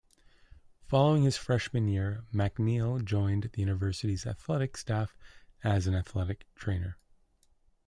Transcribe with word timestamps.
Following 0.87 1.21
his 1.21 1.37
freshman 1.37 1.87
year, 1.87 2.23
MacNeill 2.33 3.05
jointed 3.05 3.51
the 3.53 3.59
university's 3.61 4.25
athletic 4.25 4.75
staff 4.75 5.15
as 5.63 5.85
an 5.85 5.93
athletic 5.93 6.47
trainer. 6.55 6.97